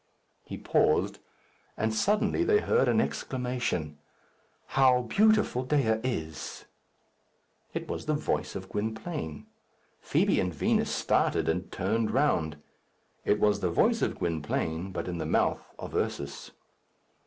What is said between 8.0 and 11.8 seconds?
the voice of Gwynplaine. Fibi and Vinos started, and